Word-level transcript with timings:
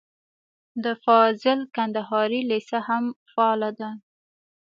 د 0.83 0.85
فاضل 1.03 1.59
کندهاري 1.75 2.41
لېسه 2.49 2.79
هم 2.87 3.03
فعاله 3.31 3.69
ده. 3.79 3.89